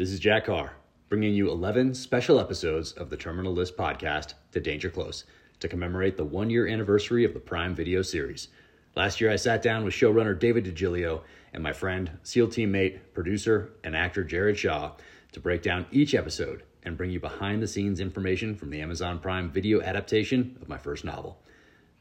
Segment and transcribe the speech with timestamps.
[0.00, 0.72] This is Jack Carr,
[1.10, 5.24] bringing you 11 special episodes of the Terminal List podcast to Danger Close
[5.58, 8.48] to commemorate the one year anniversary of the Prime Video series.
[8.96, 11.20] Last year, I sat down with showrunner David DiGilio
[11.52, 14.92] and my friend, SEAL teammate, producer, and actor Jared Shaw
[15.32, 19.18] to break down each episode and bring you behind the scenes information from the Amazon
[19.18, 21.42] Prime video adaptation of my first novel.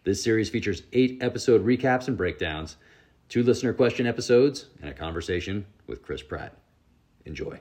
[0.06, 2.78] This series features eight episode recaps and breakdowns,
[3.28, 6.58] two listener question episodes, and a conversation with Chris Pratt.
[7.26, 7.60] Enjoy.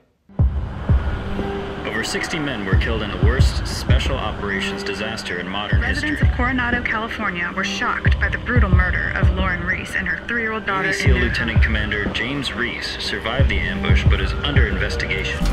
[1.99, 6.29] Over 60 men were killed in the worst special operations disaster in modern Residents history.
[6.29, 10.65] of Coronado, California were shocked by the brutal murder of Lauren Reese and her three-year-old
[10.65, 10.87] daughter.
[10.87, 11.27] Navy SEAL Newtown.
[11.27, 15.43] Lieutenant Commander James Reese survived the ambush but is under investigation.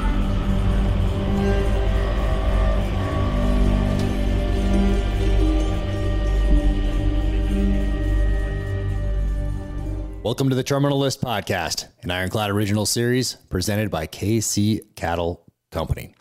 [10.22, 16.14] Welcome to the Terminal List podcast, an Ironclad original series presented by KC Cattle Company.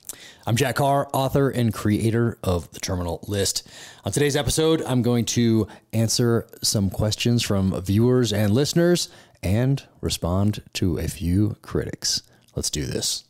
[0.48, 3.68] I'm Jack Carr, author and creator of the Terminal List.
[4.04, 9.10] On today's episode, I'm going to answer some questions from viewers and listeners
[9.42, 12.22] and respond to a few critics.
[12.56, 13.26] Let's do this.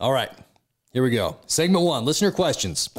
[0.00, 0.30] All right,
[0.92, 1.38] here we go.
[1.46, 2.90] Segment one listener questions.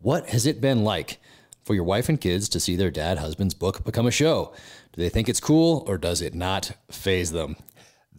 [0.00, 1.18] What has it been like
[1.64, 4.52] for your wife and kids to see their dad husband's book become a show?
[4.92, 7.56] Do they think it's cool or does it not phase them?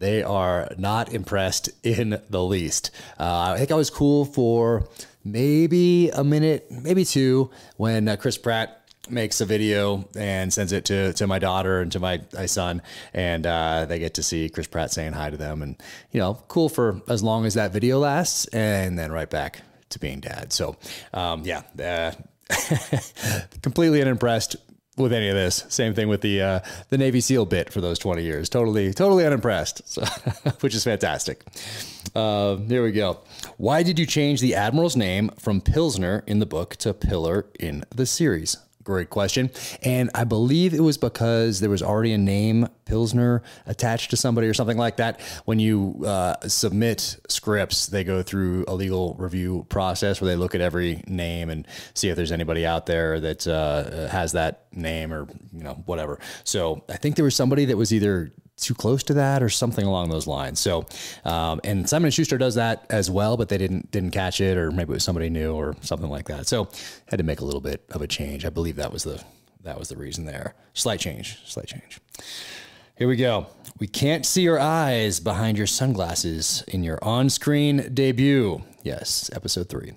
[0.02, 2.90] They are not impressed in the least.
[3.20, 4.88] Uh, I think I was cool for
[5.24, 10.86] maybe a minute, maybe two, when uh, Chris Pratt makes a video and sends it
[10.86, 12.82] to, to my daughter and to my, my son,
[13.14, 15.80] and uh, they get to see Chris Pratt saying hi to them, and
[16.10, 20.00] you know, cool for as long as that video lasts, and then right back to
[20.00, 20.52] being dad.
[20.52, 20.74] So,
[21.14, 22.10] um, yeah, uh,
[23.62, 24.56] completely unimpressed
[24.96, 25.64] with any of this.
[25.68, 28.48] Same thing with the uh, the Navy SEAL bit for those twenty years.
[28.48, 29.82] Totally, totally unimpressed.
[29.92, 30.02] So,
[30.60, 31.42] which is fantastic.
[32.14, 33.20] Uh, here we go.
[33.56, 37.84] Why did you change the admiral's name from Pilsner in the book to Pillar in
[37.94, 38.56] the series?
[38.84, 39.50] Great question.
[39.82, 44.48] And I believe it was because there was already a name Pilsner attached to somebody
[44.48, 45.20] or something like that.
[45.44, 50.54] When you uh, submit scripts, they go through a legal review process where they look
[50.54, 55.12] at every name and see if there's anybody out there that uh, has that name
[55.12, 56.18] or, you know, whatever.
[56.44, 59.84] So I think there was somebody that was either too close to that or something
[59.84, 60.60] along those lines.
[60.60, 60.86] So,
[61.24, 64.56] um, and Simon and Schuster does that as well, but they didn't didn't catch it,
[64.56, 66.46] or maybe it was somebody new or something like that.
[66.46, 66.68] So,
[67.06, 68.44] had to make a little bit of a change.
[68.44, 69.22] I believe that was the
[69.62, 70.54] that was the reason there.
[70.74, 72.00] Slight change, slight change.
[72.96, 73.46] Here we go.
[73.78, 78.62] We can't see your eyes behind your sunglasses in your on-screen debut.
[78.82, 79.92] Yes, episode three.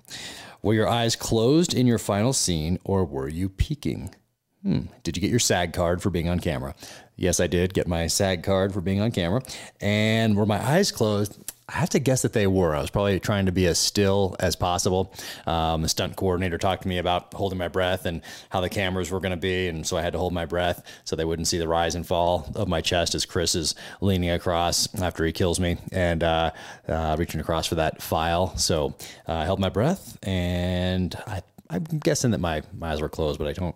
[0.62, 4.16] Were your eyes closed in your final scene, or were you peeking?
[4.64, 4.86] Hmm.
[5.04, 6.74] Did you get your SAG card for being on camera?
[7.16, 9.42] Yes, I did get my SAG card for being on camera.
[9.80, 11.38] And were my eyes closed?
[11.68, 12.76] I have to guess that they were.
[12.76, 15.12] I was probably trying to be as still as possible.
[15.48, 19.10] Um, the stunt coordinator talked to me about holding my breath and how the cameras
[19.10, 19.68] were going to be.
[19.68, 22.06] And so I had to hold my breath so they wouldn't see the rise and
[22.06, 26.52] fall of my chest as Chris is leaning across after he kills me and uh,
[26.88, 28.56] uh, reaching across for that file.
[28.58, 28.96] So
[29.28, 33.40] uh, I held my breath and I, I'm guessing that my, my eyes were closed,
[33.40, 33.76] but I don't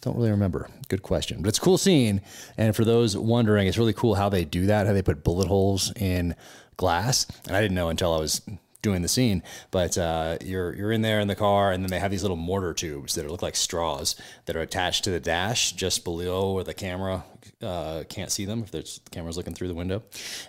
[0.00, 0.68] don't really remember.
[0.88, 1.42] Good question.
[1.42, 2.20] But it's a cool scene.
[2.56, 5.48] And for those wondering, it's really cool how they do that, how they put bullet
[5.48, 6.36] holes in
[6.76, 7.26] glass.
[7.46, 8.40] And I didn't know until I was
[8.80, 11.98] doing the scene, but uh, you're you're in there in the car, and then they
[11.98, 14.14] have these little mortar tubes that look like straws
[14.46, 17.24] that are attached to the dash just below where the camera
[17.60, 20.02] uh, can't see them if there's the camera's looking through the window.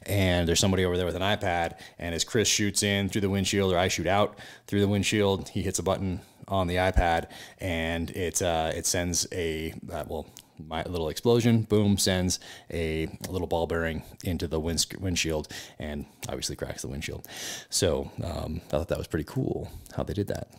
[0.03, 3.29] And there's somebody over there with an iPad, and as Chris shoots in through the
[3.29, 7.29] windshield, or I shoot out through the windshield, he hits a button on the iPad,
[7.59, 10.25] and it uh, it sends a uh, well
[10.67, 12.39] my little explosion, boom, sends
[12.71, 15.47] a little ball bearing into the wind, windshield
[15.79, 17.27] and obviously cracks the windshield.
[17.69, 20.49] So um, I thought that was pretty cool how they did that.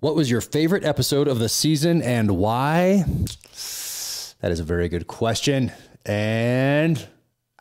[0.00, 3.04] What was your favorite episode of the season and why?
[4.40, 5.72] That is a very good question.
[6.04, 7.06] And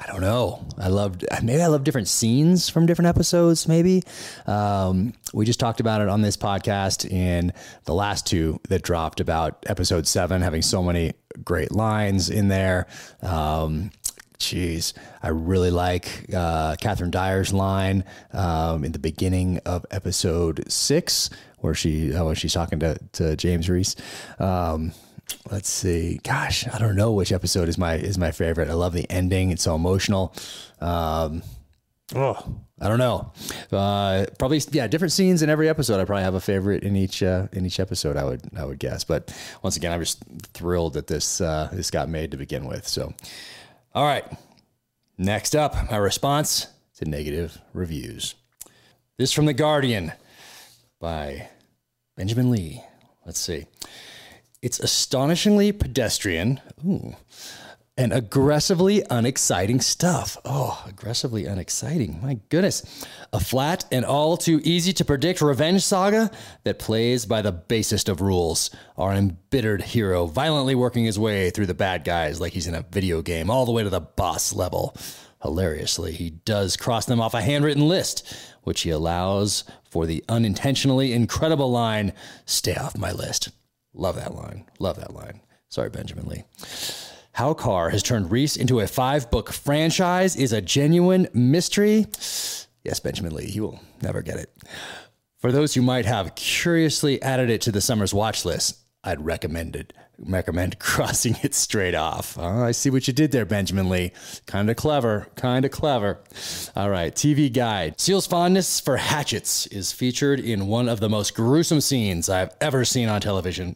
[0.01, 0.65] I don't know.
[0.79, 3.67] I loved maybe I love different scenes from different episodes.
[3.67, 4.01] Maybe
[4.47, 7.53] um, we just talked about it on this podcast in
[7.85, 11.13] the last two that dropped about episode seven having so many
[11.43, 12.87] great lines in there.
[13.21, 13.91] Um,
[14.39, 21.29] Jeez, I really like uh, Catherine Dyer's line um, in the beginning of episode six,
[21.59, 23.95] where she when she's talking to to James Reese.
[24.39, 24.93] Um,
[25.49, 26.19] let's see.
[26.23, 28.69] Gosh, I don't know which episode is my is my favorite.
[28.69, 30.33] I love the ending; it's so emotional.
[30.79, 31.43] Um,
[32.15, 33.31] oh, I don't know.
[33.71, 35.99] Uh, probably yeah, different scenes in every episode.
[35.99, 38.17] I probably have a favorite in each uh, in each episode.
[38.17, 39.03] I would I would guess.
[39.03, 40.23] But once again, I'm just
[40.53, 42.87] thrilled that this uh, this got made to begin with.
[42.87, 43.13] So,
[43.93, 44.25] all right.
[45.17, 46.71] Next up, my response to
[47.01, 48.35] to negative reviews.
[49.17, 50.13] This from The Guardian
[50.99, 51.49] by
[52.15, 52.83] Benjamin Lee.
[53.25, 53.65] Let's see.
[54.61, 56.61] It's astonishingly pedestrian.
[56.85, 57.15] Ooh.
[57.97, 60.37] And aggressively unexciting stuff.
[60.45, 62.19] Oh, aggressively unexciting.
[62.21, 63.05] My goodness.
[63.33, 66.31] A flat and all too easy to predict revenge saga
[66.63, 68.69] that plays by the basest of rules.
[68.97, 72.85] Our embittered hero violently working his way through the bad guys like he's in a
[72.91, 74.95] video game, all the way to the boss level.
[75.41, 78.31] Hilariously, he does cross them off a handwritten list,
[78.61, 82.13] which he allows for the unintentionally incredible line
[82.45, 83.49] Stay off my list.
[83.93, 84.65] Love that line.
[84.79, 85.41] Love that line.
[85.69, 86.43] Sorry, Benjamin Lee.
[87.33, 92.05] How Carr has turned Reese into a five book franchise is a genuine mystery.
[92.83, 94.51] Yes, Benjamin Lee, he will never get it.
[95.39, 99.75] For those who might have curiously added it to the summer's watch list, I'd recommend
[99.75, 99.93] it.
[100.19, 102.37] Recommend crossing it straight off.
[102.37, 104.11] Oh, I see what you did there, Benjamin Lee.
[104.45, 105.27] Kind of clever.
[105.35, 106.19] Kind of clever.
[106.75, 107.99] All right, TV guide.
[107.99, 112.85] Seal's fondness for hatchets is featured in one of the most gruesome scenes I've ever
[112.85, 113.75] seen on television.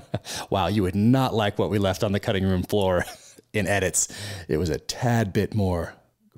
[0.50, 3.04] wow, you would not like what we left on the cutting room floor
[3.54, 4.08] in edits.
[4.48, 5.94] It was a tad bit more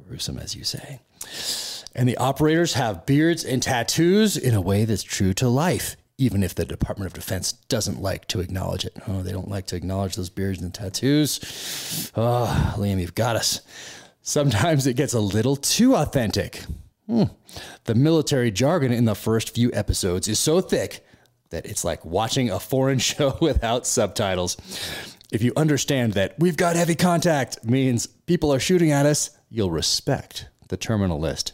[0.06, 1.00] gruesome, as you say.
[1.94, 6.43] And the operators have beards and tattoos in a way that's true to life, even
[6.43, 8.94] if the Department of Defense doesn't like to acknowledge it.
[9.06, 12.11] Oh, they don't like to acknowledge those beards and tattoos.
[12.17, 13.61] Oh, Liam, you've got us.
[14.20, 16.65] Sometimes it gets a little too authentic.
[17.06, 17.25] Hmm.
[17.85, 21.06] The military jargon in the first few episodes is so thick
[21.50, 24.56] that it's like watching a foreign show without subtitles.
[25.31, 29.70] If you understand that we've got heavy contact means people are shooting at us, you'll
[29.70, 31.53] respect the terminal list.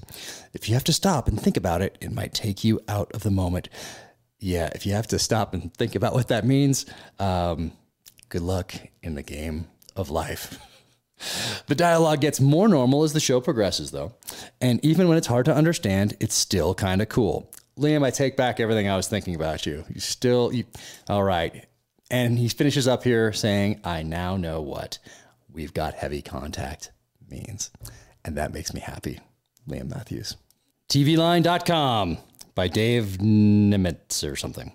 [0.52, 3.22] If you have to stop and think about it, it might take you out of
[3.22, 3.68] the moment.
[4.44, 6.84] Yeah, if you have to stop and think about what that means,
[7.18, 7.72] um,
[8.28, 10.58] good luck in the game of life.
[11.68, 14.14] The dialogue gets more normal as the show progresses, though.
[14.60, 17.50] And even when it's hard to understand, it's still kind of cool.
[17.78, 19.84] Liam, I take back everything I was thinking about you.
[19.88, 20.64] You still, you,
[21.08, 21.64] all right.
[22.10, 24.98] And he finishes up here saying, I now know what
[25.50, 26.90] we've got heavy contact
[27.30, 27.70] means.
[28.24, 29.20] And that makes me happy.
[29.66, 30.36] Liam Matthews.
[30.90, 32.18] TVline.com
[32.54, 34.72] by Dave Nemetz or something.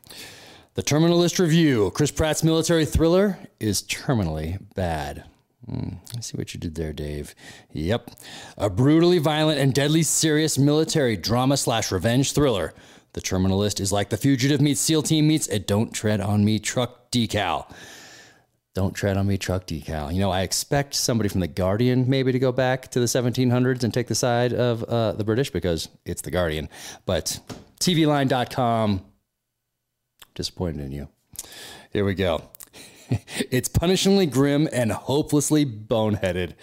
[0.75, 5.25] The Terminal List Review Chris Pratt's military thriller is terminally bad.
[5.69, 7.35] Hmm, I see what you did there, Dave.
[7.73, 8.11] Yep.
[8.57, 12.73] A brutally violent and deadly serious military drama slash revenge thriller.
[13.13, 16.45] The Terminal List is like The Fugitive meets SEAL Team meets a Don't Tread on
[16.45, 17.71] Me truck decal.
[18.75, 20.13] Don't tread on me truck decal.
[20.13, 23.83] You know, I expect somebody from The Guardian maybe to go back to the 1700s
[23.83, 26.69] and take the side of uh, the British because it's The Guardian.
[27.05, 27.39] But
[27.79, 29.05] TVline.com,
[30.35, 31.09] disappointed in you.
[31.91, 32.43] Here we go.
[33.09, 36.53] it's punishingly grim and hopelessly boneheaded.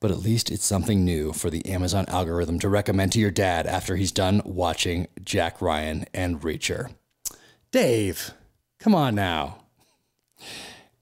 [0.00, 3.66] But at least it's something new for the Amazon algorithm to recommend to your dad
[3.66, 6.94] after he's done watching Jack Ryan and Reacher.
[7.70, 8.32] Dave,
[8.78, 9.64] come on now.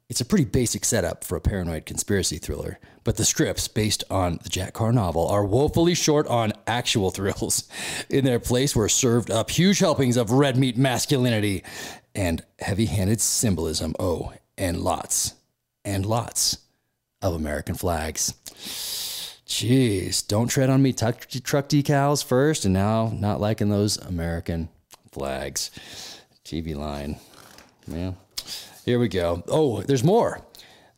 [0.09, 4.39] It's a pretty basic setup for a paranoid conspiracy thriller, but the scripts based on
[4.43, 7.69] the Jack Carr novel are woefully short on actual thrills.
[8.11, 11.65] In their place were served up huge helpings of red meat masculinity
[12.15, 13.95] and heavy handed symbolism.
[13.99, 15.35] Oh, and lots
[15.85, 16.59] and lots
[17.23, 18.35] of American flags.
[19.47, 24.69] Jeez, don't tread on me truck, truck decals first, and now not liking those American
[25.11, 25.71] flags.
[26.45, 27.19] TV line.
[27.87, 28.13] Yeah.
[28.85, 29.43] Here we go.
[29.49, 30.41] Oh, there's more.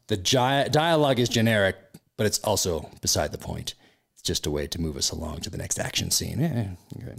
[0.06, 1.76] The gi- dialogue is generic,
[2.16, 3.74] but it's also beside the point.
[4.14, 6.40] It's just a way to move us along to the next action scene.
[6.40, 6.68] Eh,
[7.02, 7.16] okay.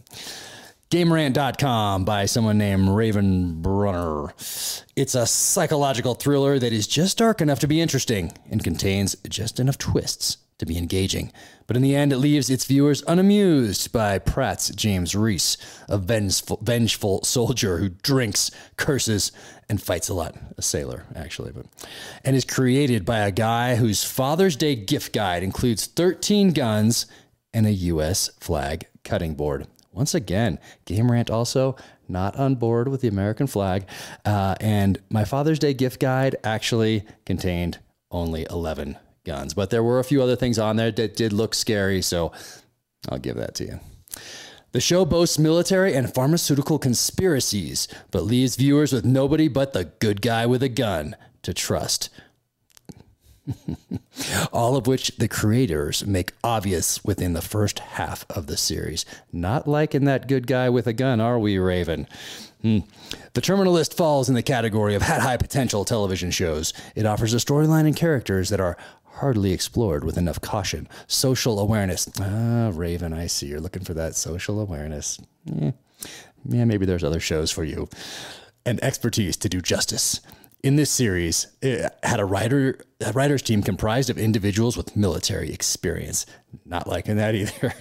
[0.92, 4.34] GameRant.com by someone named Raven Brunner.
[4.96, 9.60] It's a psychological thriller that is just dark enough to be interesting and contains just
[9.60, 11.32] enough twists to be engaging.
[11.68, 15.58] But in the end, it leaves its viewers unamused by Pratt's James Reese,
[15.90, 19.32] a vengeful, vengeful soldier who drinks, curses,
[19.68, 20.36] and fights a lot.
[20.58, 21.66] A sailor, actually, but
[22.24, 27.08] and is created by a guy whose Father's Day gift guide includes 13 guns
[27.54, 28.30] and a U.S.
[28.40, 29.68] flag cutting board.
[29.92, 31.76] Once again, Game Rant also
[32.08, 33.88] not on board with the American flag.
[34.24, 37.80] Uh, and my Father's Day gift guide actually contained
[38.12, 41.54] only 11 guns, but there were a few other things on there that did look
[41.54, 42.02] scary.
[42.02, 42.32] So
[43.10, 43.80] I'll give that to you.
[44.72, 50.22] The show boasts military and pharmaceutical conspiracies, but leaves viewers with nobody but the good
[50.22, 52.10] guy with a gun to trust.
[54.52, 59.06] All of which the creators make obvious within the first half of the series.
[59.32, 62.08] Not liking that good guy with a gun, are we, Raven?
[62.62, 62.80] Hmm.
[63.34, 66.74] The Terminal List falls in the category of had high potential television shows.
[66.96, 68.76] It offers a storyline and characters that are
[69.16, 70.88] hardly explored with enough caution.
[71.08, 72.10] Social awareness.
[72.20, 73.48] Ah, Raven, I see.
[73.48, 75.20] You're looking for that social awareness.
[75.62, 75.72] Eh,
[76.48, 77.90] yeah, maybe there's other shows for you.
[78.66, 80.22] And expertise to do justice.
[80.64, 85.52] In this series, it had a writer a writer's team comprised of individuals with military
[85.54, 86.26] experience.
[86.66, 87.74] Not liking that either.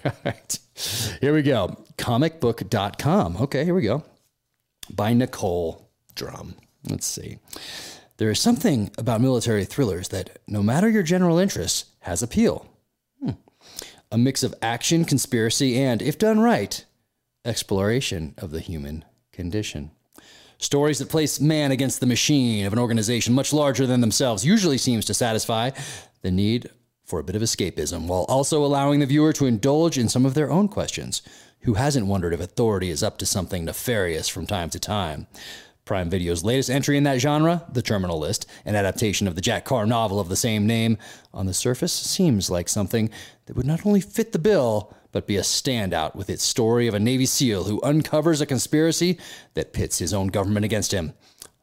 [1.20, 1.82] Here we go.
[1.96, 3.36] Comicbook.com.
[3.38, 4.02] Okay, here we go.
[4.90, 6.56] By Nicole Drum.
[6.90, 7.38] Let's see.
[8.16, 12.66] There is something about military thrillers that, no matter your general interests, has appeal.
[13.20, 13.30] Hmm.
[14.12, 16.84] A mix of action, conspiracy, and, if done right,
[17.44, 19.90] exploration of the human condition.
[20.58, 24.78] Stories that place man against the machine of an organization much larger than themselves usually
[24.78, 25.70] seems to satisfy
[26.22, 26.70] the need
[27.04, 30.34] for a bit of escapism while also allowing the viewer to indulge in some of
[30.34, 31.20] their own questions.
[31.60, 35.26] Who hasn't wondered if authority is up to something nefarious from time to time?
[35.84, 39.64] Prime Video's latest entry in that genre, The Terminal List, an adaptation of the Jack
[39.64, 40.96] Carr novel of the same name,
[41.32, 43.10] on the surface seems like something
[43.46, 46.94] that would not only fit the bill, but be a standout with its story of
[46.94, 49.18] a Navy SEAL who uncovers a conspiracy
[49.52, 51.12] that pits his own government against him.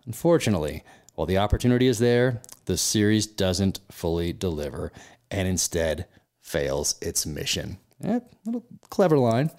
[0.05, 0.83] Unfortunately,
[1.15, 4.91] while the opportunity is there, the series doesn't fully deliver
[5.29, 6.05] and instead
[6.41, 7.77] fails its mission.
[8.03, 9.51] Eh, little clever line.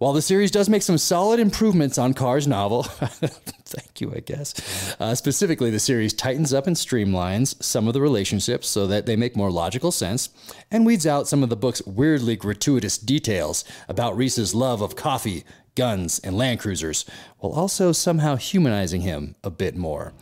[0.00, 4.96] While the series does make some solid improvements on Carr's novel, thank you, I guess.
[4.98, 9.14] Uh, specifically, the series tightens up and streamlines some of the relationships so that they
[9.14, 10.30] make more logical sense
[10.70, 15.44] and weeds out some of the book's weirdly gratuitous details about Reese's love of coffee,
[15.74, 17.04] guns, and Land Cruisers,
[17.36, 20.14] while also somehow humanizing him a bit more.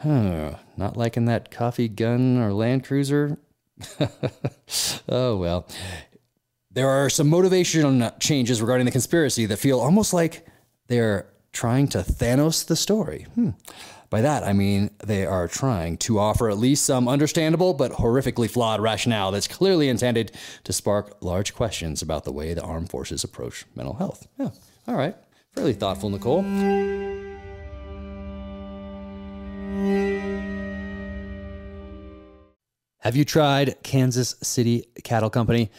[0.00, 3.36] Huh, not liking that coffee, gun, or Land Cruiser?
[5.10, 5.68] oh, well.
[6.76, 10.46] There are some motivational changes regarding the conspiracy that feel almost like
[10.88, 13.26] they're trying to Thanos the story.
[13.34, 13.52] Hmm.
[14.10, 18.50] By that, I mean they are trying to offer at least some understandable but horrifically
[18.50, 20.32] flawed rationale that's clearly intended
[20.64, 24.28] to spark large questions about the way the armed forces approach mental health.
[24.38, 24.50] Yeah,
[24.86, 25.16] all right.
[25.54, 26.42] Fairly thoughtful, Nicole.
[32.98, 35.70] Have you tried Kansas City Cattle Company?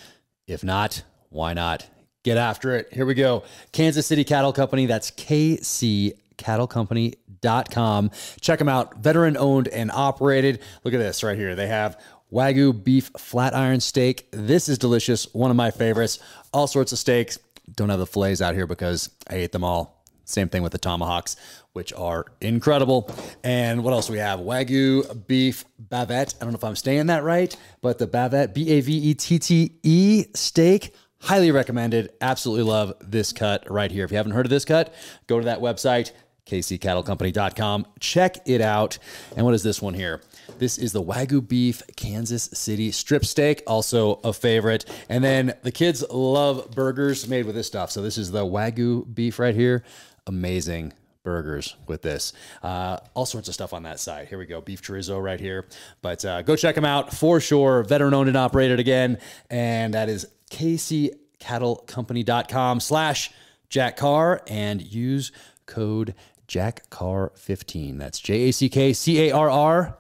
[0.48, 1.88] If not, why not?
[2.24, 2.92] Get after it.
[2.92, 3.44] Here we go.
[3.72, 4.86] Kansas City Cattle Company.
[4.86, 8.12] That's kccattlecompany.com.
[8.42, 8.98] Check them out.
[8.98, 10.60] Veteran owned and operated.
[10.84, 11.56] Look at this right here.
[11.56, 12.00] They have
[12.32, 14.28] Wagyu beef flat iron steak.
[14.32, 15.34] This is delicious.
[15.34, 16.20] One of my favorites.
[16.54, 17.40] All sorts of steaks.
[17.76, 19.97] Don't have the fillets out here because I ate them all.
[20.28, 21.38] Same thing with the tomahawks,
[21.72, 23.10] which are incredible.
[23.46, 24.42] And what else we have?
[24.42, 26.36] Wagyu beef bavette.
[26.36, 29.14] I don't know if I'm saying that right, but the bavette, B A V E
[29.14, 30.94] T T E steak.
[31.22, 32.12] Highly recommended.
[32.20, 34.04] Absolutely love this cut right here.
[34.04, 34.94] If you haven't heard of this cut,
[35.28, 36.12] go to that website,
[36.46, 37.88] kccattlecompany.com.
[38.02, 39.00] Check it out.
[39.36, 40.22] And what is this one here?
[40.60, 44.86] This is the Wagyu beef Kansas City strip steak, also a favorite.
[45.08, 47.92] And then the kids love burgers made with this stuff.
[47.92, 49.84] So this is the Wagyu beef right here
[50.28, 50.94] amazing
[51.24, 52.32] burgers with this.
[52.64, 54.30] Uh, all sorts of stuff on that side.
[54.30, 54.62] Here we go.
[54.62, 55.66] Beef chorizo right here.
[56.02, 57.84] But uh, go check them out for sure.
[57.84, 59.18] Veteran owned and operated again.
[59.50, 63.32] And that is kccattlecompany.com slash
[63.70, 65.34] Jack Carr and use
[65.66, 66.16] code
[66.48, 67.98] Jack Carr 15.
[67.98, 69.98] That's J A C K C A R R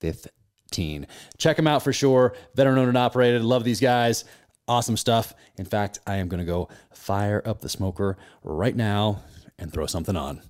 [0.00, 1.06] 15.
[1.36, 2.34] Check them out for sure.
[2.54, 3.42] Veteran owned and operated.
[3.42, 4.24] Love these guys.
[4.70, 5.34] Awesome stuff.
[5.58, 9.24] In fact, I am going to go fire up the smoker right now
[9.58, 10.42] and throw something on.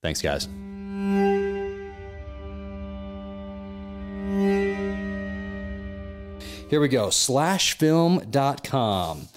[0.00, 0.46] Thanks, guys.
[6.70, 9.28] Here we go slashfilm.com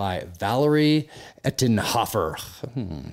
[0.00, 1.10] by Valerie
[1.44, 2.40] Ettenhofer.
[2.72, 3.10] Hmm.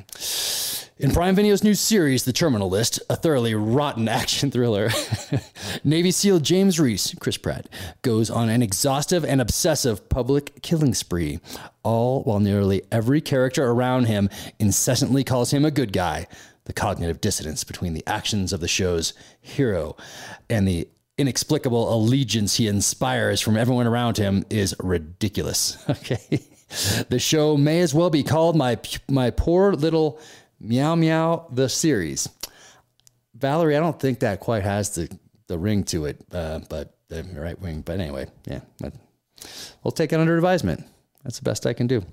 [0.97, 4.89] In Prime Video's new series, The Terminal List, a thoroughly rotten action thriller,
[5.83, 7.67] Navy SEAL James Reese, Chris Pratt,
[8.03, 11.41] goes on an exhaustive and obsessive public killing spree,
[11.83, 16.25] all while nearly every character around him incessantly calls him a good guy.
[16.63, 19.97] The cognitive dissonance between the actions of the show's hero
[20.49, 25.83] and the inexplicable allegiance he inspires from everyone around him is ridiculous.
[25.89, 26.39] Okay.
[27.09, 28.77] The show may as well be called my
[29.09, 30.19] my poor little
[30.59, 32.27] Meow Meow the series.
[33.35, 35.09] Valerie, I don't think that quite has the,
[35.47, 37.81] the ring to it, uh, but the right wing.
[37.81, 38.61] But anyway, yeah,
[39.83, 40.85] we'll take it under advisement.
[41.27, 42.05] That's the best I can do.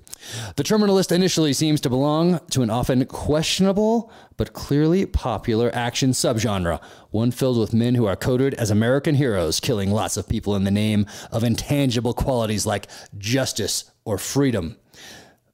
[0.57, 6.09] The terminal list initially seems to belong to an often questionable but clearly popular action
[6.09, 10.53] subgenre, one filled with men who are coded as American heroes, killing lots of people
[10.57, 14.75] in the name of intangible qualities like justice or freedom.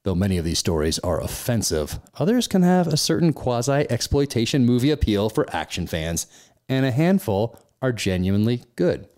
[0.02, 4.90] Though many of these stories are offensive, others can have a certain quasi exploitation movie
[4.90, 6.26] appeal for action fans,
[6.68, 9.08] and a handful are genuinely good.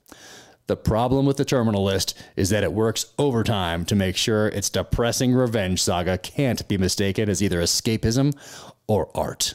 [0.67, 4.71] The problem with the terminal list is that it works overtime to make sure its
[4.71, 8.35] depressing revenge saga can't be mistaken as either escapism
[8.87, 9.55] or art.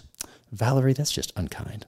[0.51, 1.85] Valerie, that's just unkind.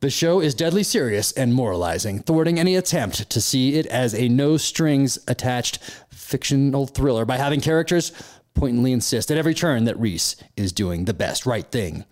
[0.00, 4.28] The show is deadly serious and moralizing, thwarting any attempt to see it as a
[4.28, 5.78] no strings attached
[6.10, 8.12] fictional thriller by having characters
[8.52, 12.04] pointedly insist at every turn that Reese is doing the best right thing.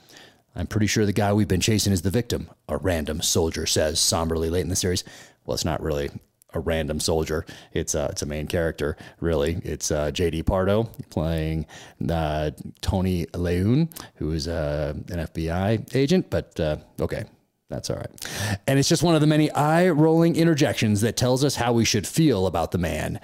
[0.55, 4.01] I'm pretty sure the guy we've been chasing is the victim, a random soldier says
[4.01, 5.05] somberly late in the series.
[5.44, 6.11] Well, it's not really
[6.54, 7.46] a random soldier.
[7.72, 9.61] It's a, it's a main character, really.
[9.64, 10.42] It's uh, J.D.
[10.42, 11.66] Pardo playing
[12.08, 17.25] uh, Tony Layun, who is uh, an FBI agent, but uh, okay.
[17.70, 18.58] That's all right.
[18.66, 21.87] And it's just one of the many eye rolling interjections that tells us how we
[21.87, 23.18] should feel about the man.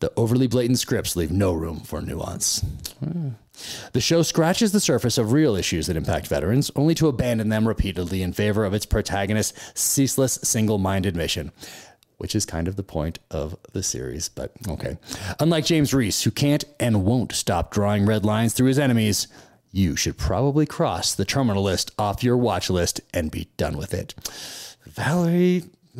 [0.00, 2.64] The overly blatant scripts leave no room for nuance.
[3.92, 7.68] The show scratches the surface of real issues that impact veterans, only to abandon them
[7.68, 11.52] repeatedly in favor of its protagonist's ceaseless, single minded mission.
[12.16, 14.98] Which is kind of the point of the series, but okay.
[15.38, 19.26] Unlike James Reese, who can't and won't stop drawing red lines through his enemies,
[19.72, 23.94] you should probably cross the terminal list off your watch list and be done with
[23.94, 24.14] it.
[24.86, 25.64] Valerie.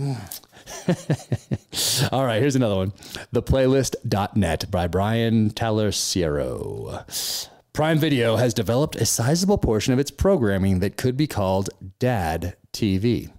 [2.13, 2.93] All right, here's another one.
[3.35, 7.05] Theplaylist.net by Brian Tallerico.
[7.73, 12.57] Prime Video has developed a sizable portion of its programming that could be called Dad
[12.73, 13.33] TV.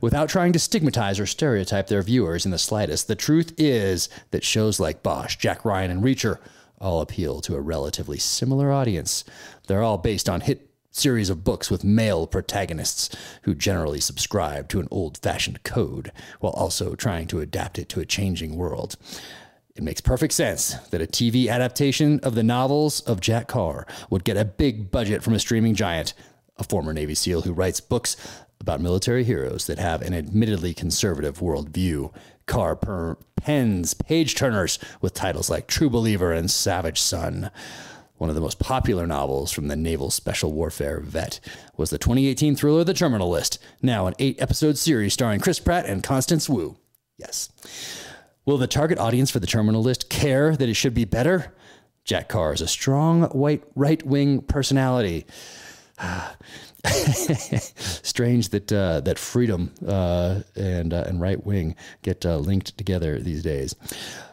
[0.00, 4.44] Without trying to stigmatize or stereotype their viewers in the slightest, the truth is that
[4.44, 6.38] shows like Bosch, Jack Ryan, and Reacher
[6.80, 9.24] all appeal to a relatively similar audience.
[9.66, 14.78] They're all based on hit series of books with male protagonists who generally subscribe to
[14.78, 18.96] an old fashioned code while also trying to adapt it to a changing world.
[19.74, 24.22] It makes perfect sense that a TV adaptation of the novels of Jack Carr would
[24.22, 26.12] get a big budget from a streaming giant,
[26.58, 28.16] a former Navy SEAL who writes books
[28.60, 32.12] about military heroes that have an admittedly conservative worldview.
[32.46, 37.50] Carr per- pens page turners with titles like True Believer and Savage Son.
[38.22, 41.40] One of the most popular novels from the Naval Special Warfare vet
[41.76, 45.86] was the 2018 thriller The Terminal List, now an eight episode series starring Chris Pratt
[45.86, 46.76] and Constance Wu.
[47.18, 47.48] Yes.
[48.46, 51.52] Will the target audience for The Terminal List care that it should be better?
[52.04, 55.26] Jack Carr is a strong white right wing personality.
[56.84, 63.18] Strange that uh, that freedom uh, and uh, and right wing get uh, linked together
[63.18, 63.74] these days.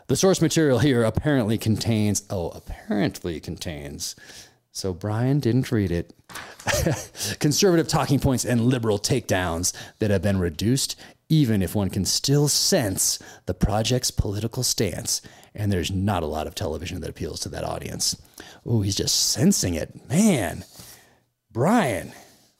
[0.09, 4.15] The source material here apparently contains oh apparently contains.
[4.71, 6.15] So Brian didn't read it.
[7.39, 12.47] Conservative talking points and liberal takedowns that have been reduced, even if one can still
[12.47, 15.21] sense the project's political stance.
[15.53, 18.19] And there's not a lot of television that appeals to that audience.
[18.65, 20.09] Oh, he's just sensing it.
[20.09, 20.65] Man,
[21.51, 22.13] Brian,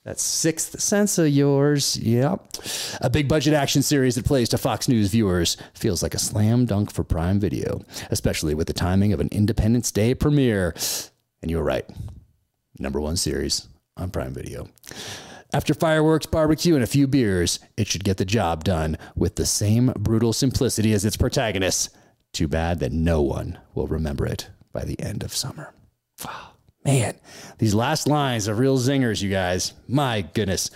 [0.10, 1.96] that sixth sense of yours.
[1.98, 2.58] Yep.
[3.02, 6.66] A big budget action series that plays to Fox News viewers feels like a slam
[6.66, 10.74] dunk for Prime Video, especially with the timing of an Independence Day premiere.
[11.44, 11.86] And you were right.
[12.80, 13.68] Number one series
[13.98, 14.68] on Prime Video.
[15.54, 19.46] After fireworks, barbecue, and a few beers, it should get the job done with the
[19.46, 21.92] same brutal simplicity as its protagonists.
[22.34, 25.72] Too bad that no one will remember it by the end of summer.
[26.86, 27.14] Man,
[27.58, 29.74] these last lines are real zingers, you guys.
[29.88, 30.72] My goodness.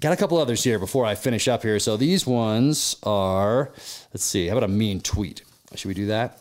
[0.00, 1.78] Got a couple others here before I finish up here.
[1.78, 3.72] So these ones are,
[4.12, 5.42] let's see, how about a mean tweet?
[5.74, 6.40] Should we do that?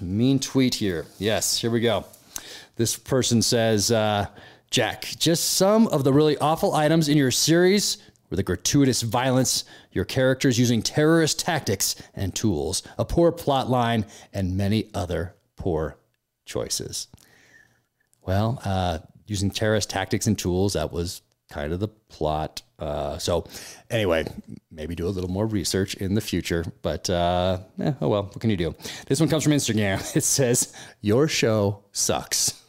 [0.00, 1.06] Mean tweet here.
[1.18, 2.04] Yes, here we go.
[2.76, 4.26] This person says, uh,
[4.70, 7.96] Jack, just some of the really awful items in your series
[8.28, 14.04] were the gratuitous violence, your characters using terrorist tactics and tools, a poor plot line,
[14.32, 15.96] and many other poor
[16.44, 17.08] choices.
[18.26, 22.62] Well, uh, using terrorist tactics and tools, that was kind of the plot.
[22.78, 23.46] Uh, so,
[23.90, 24.26] anyway,
[24.70, 26.64] maybe do a little more research in the future.
[26.82, 28.74] But uh, eh, oh well, what can you do?
[29.06, 29.96] This one comes from Instagram.
[30.16, 32.62] It says, Your show sucks.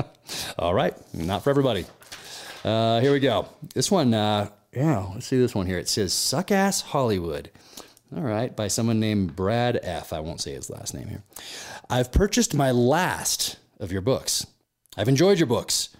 [0.58, 1.86] All right, not for everybody.
[2.64, 3.48] Uh, here we go.
[3.74, 5.78] This one, uh, yeah, let's see this one here.
[5.78, 7.50] It says, Suck Ass Hollywood.
[8.14, 10.12] All right, by someone named Brad F.
[10.12, 11.22] I won't say his last name here.
[11.90, 14.46] I've purchased my last of your books.
[14.96, 15.90] I've enjoyed your books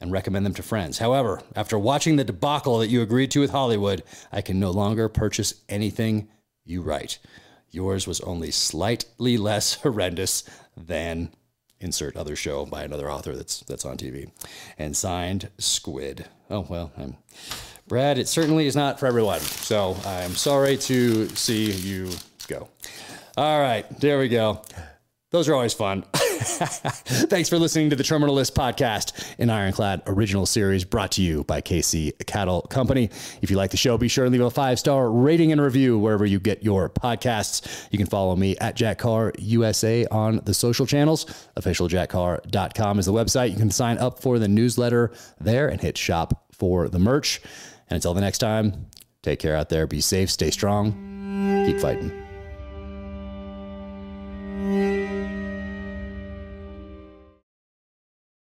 [0.00, 0.98] and recommend them to friends.
[0.98, 5.08] However, after watching the debacle that you agreed to with Hollywood, I can no longer
[5.08, 6.28] purchase anything
[6.64, 7.18] you write.
[7.70, 10.44] Yours was only slightly less horrendous
[10.76, 11.30] than
[11.80, 14.30] insert other show by another author that's that's on TV.
[14.78, 16.26] And signed Squid.
[16.50, 17.16] Oh well, I'm
[17.86, 19.40] Brad, it certainly is not for everyone.
[19.40, 22.10] So I'm sorry to see you
[22.48, 22.68] go.
[23.36, 24.62] All right, there we go.
[25.30, 26.04] Those are always fun.
[27.28, 31.44] Thanks for listening to the Terminal List podcast, an Ironclad original series brought to you
[31.44, 33.10] by KC Cattle Company.
[33.40, 35.98] If you like the show, be sure to leave a five star rating and review
[35.98, 37.86] wherever you get your podcasts.
[37.90, 41.26] You can follow me at Jack Carr USA on the social channels.
[41.56, 43.50] OfficialJackCarr.com is the website.
[43.50, 47.40] You can sign up for the newsletter there and hit shop for the merch.
[47.88, 48.86] And until the next time,
[49.22, 49.86] take care out there.
[49.86, 52.23] Be safe, stay strong, keep fighting.